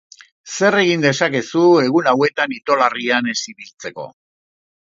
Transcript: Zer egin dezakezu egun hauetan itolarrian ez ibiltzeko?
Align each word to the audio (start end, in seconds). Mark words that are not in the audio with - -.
Zer 0.53 0.77
egin 0.77 1.03
dezakezu 1.07 1.61
egun 1.83 2.11
hauetan 2.13 2.57
itolarrian 2.57 3.33
ez 3.35 3.39
ibiltzeko? 3.55 4.09